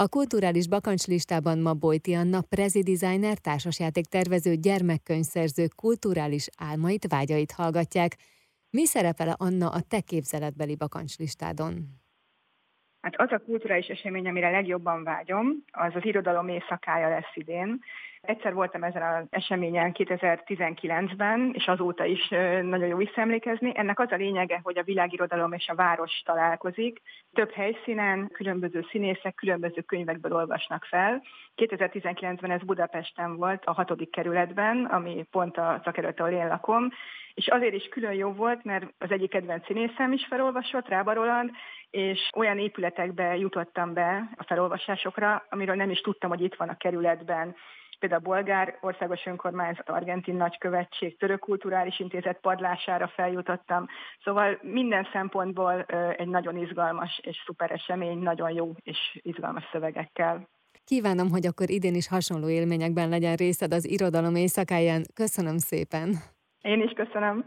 A 0.00 0.08
kulturális 0.08 0.68
bakancslistában 0.68 1.58
ma 1.58 1.74
Bojti 1.74 2.14
Anna, 2.14 2.44
társasjáték 3.40 4.06
tervező, 4.06 4.54
gyermekkönyvszerző 4.54 5.68
kulturális 5.76 6.48
álmait, 6.56 7.06
vágyait 7.06 7.52
hallgatják. 7.52 8.16
Mi 8.70 8.86
szerepel 8.86 9.34
Anna 9.38 9.68
a 9.68 9.80
te 9.80 10.00
képzeletbeli 10.00 10.76
bakancslistádon? 10.76 12.00
Hát 13.00 13.20
az 13.20 13.32
a 13.32 13.38
kulturális 13.38 13.86
esemény, 13.86 14.28
amire 14.28 14.50
legjobban 14.50 15.04
vágyom, 15.04 15.64
az 15.72 15.94
az 15.94 16.04
irodalom 16.04 16.48
éjszakája 16.48 17.08
lesz 17.08 17.34
idén. 17.34 17.80
Egyszer 18.20 18.54
voltam 18.54 18.82
ezen 18.82 19.02
az 19.02 19.26
eseményen 19.30 19.92
2019-ben, 19.98 21.50
és 21.54 21.66
azóta 21.66 22.04
is 22.04 22.28
nagyon 22.62 22.86
jó 22.86 22.96
visszaemlékezni. 22.96 23.72
Ennek 23.74 24.00
az 24.00 24.12
a 24.12 24.16
lényege, 24.16 24.60
hogy 24.62 24.78
a 24.78 24.82
világirodalom 24.82 25.52
és 25.52 25.68
a 25.68 25.74
város 25.74 26.22
találkozik. 26.24 27.00
Több 27.32 27.50
helyszínen 27.50 28.28
különböző 28.32 28.86
színészek 28.90 29.34
különböző 29.34 29.80
könyvekből 29.80 30.32
olvasnak 30.32 30.84
fel. 30.84 31.22
2019-ben 31.56 32.50
ez 32.50 32.62
Budapesten 32.62 33.36
volt, 33.36 33.64
a 33.64 33.72
hatodik 33.72 34.10
kerületben, 34.10 34.84
ami 34.84 35.26
pont 35.30 35.56
a 35.56 35.80
szakerület, 35.84 36.20
ahol 36.20 36.32
én 36.32 36.48
lakom, 36.48 36.88
és 37.34 37.46
azért 37.46 37.74
is 37.74 37.88
külön 37.88 38.12
jó 38.12 38.32
volt, 38.32 38.64
mert 38.64 38.92
az 38.98 39.10
egyik 39.10 39.30
kedvenc 39.30 39.66
színészem 39.66 40.12
is 40.12 40.26
felolvasott, 40.28 40.88
Rába 40.88 41.12
Roland, 41.12 41.50
és 41.90 42.30
olyan 42.36 42.58
épületekbe 42.58 43.36
jutottam 43.36 43.92
be 43.92 44.30
a 44.36 44.44
felolvasásokra, 44.44 45.46
amiről 45.48 45.74
nem 45.74 45.90
is 45.90 46.00
tudtam, 46.00 46.30
hogy 46.30 46.40
itt 46.42 46.54
van 46.54 46.68
a 46.68 46.76
kerületben 46.76 47.54
például 47.98 48.20
a 48.24 48.28
Bolgár 48.28 48.78
Országos 48.80 49.26
Önkormányzat, 49.26 49.88
Argentin 49.88 50.36
Nagykövetség, 50.36 51.18
Török 51.18 51.38
Kulturális 51.40 52.00
Intézet 52.00 52.40
padlására 52.40 53.08
feljutottam. 53.08 53.86
Szóval 54.24 54.58
minden 54.62 55.08
szempontból 55.12 55.82
egy 56.16 56.28
nagyon 56.28 56.56
izgalmas 56.56 57.20
és 57.22 57.36
szuper 57.46 57.70
esemény, 57.70 58.18
nagyon 58.18 58.50
jó 58.50 58.72
és 58.82 59.18
izgalmas 59.22 59.64
szövegekkel. 59.72 60.48
Kívánom, 60.84 61.30
hogy 61.30 61.46
akkor 61.46 61.70
idén 61.70 61.94
is 61.94 62.08
hasonló 62.08 62.48
élményekben 62.48 63.08
legyen 63.08 63.34
részed 63.34 63.72
az 63.72 63.88
irodalom 63.88 64.34
éjszakáján. 64.34 65.02
Köszönöm 65.14 65.58
szépen! 65.58 66.08
Én 66.60 66.82
is 66.82 66.92
köszönöm. 66.92 67.46